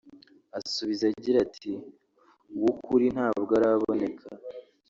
[0.57, 1.71] asubiza agira ati
[2.55, 4.27] “Uw’ukuri ntabwo araboneka